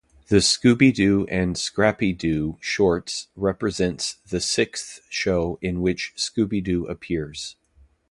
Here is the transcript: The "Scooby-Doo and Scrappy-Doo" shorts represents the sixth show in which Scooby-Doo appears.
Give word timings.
The 0.29 0.37
"Scooby-Doo 0.37 1.27
and 1.29 1.55
Scrappy-Doo" 1.55 2.57
shorts 2.59 3.27
represents 3.35 4.15
the 4.27 4.41
sixth 4.41 5.01
show 5.11 5.59
in 5.61 5.79
which 5.79 6.13
Scooby-Doo 6.17 6.87
appears. 6.87 7.55